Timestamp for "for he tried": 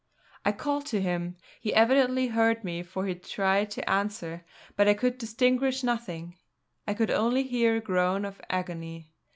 2.81-3.69